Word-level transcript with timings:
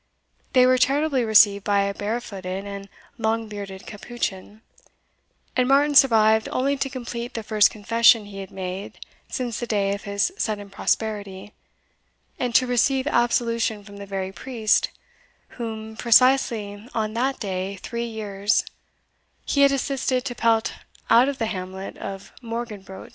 They 0.53 0.65
were 0.65 0.79
charitably 0.79 1.23
received 1.23 1.63
by 1.63 1.81
a 1.81 1.93
bare 1.93 2.19
footed 2.19 2.65
and 2.65 2.89
long 3.19 3.47
bearded 3.47 3.85
capuchin, 3.85 4.63
and 5.55 5.67
Martin 5.67 5.93
survived 5.93 6.49
only 6.51 6.75
to 6.75 6.89
complete 6.89 7.35
the 7.35 7.43
first 7.43 7.69
confession 7.69 8.25
he 8.25 8.39
had 8.39 8.49
made 8.49 8.97
since 9.27 9.59
the 9.59 9.67
day 9.67 9.93
of 9.93 10.05
his 10.05 10.33
sudden 10.39 10.71
prosperity, 10.71 11.53
and 12.39 12.55
to 12.55 12.65
receive 12.65 13.05
absolution 13.05 13.83
from 13.83 13.97
the 13.97 14.07
very 14.07 14.31
priest 14.31 14.89
whom, 15.49 15.95
precisely 15.95 16.89
on 16.95 17.13
that 17.13 17.39
day 17.39 17.75
three 17.75 18.05
years, 18.07 18.65
he 19.45 19.61
had 19.61 19.71
assisted 19.71 20.25
to 20.25 20.33
pelt 20.33 20.73
out 21.11 21.29
of 21.29 21.37
the 21.37 21.45
hamlet 21.45 21.95
of 21.99 22.33
Morgenbrodt. 22.41 23.09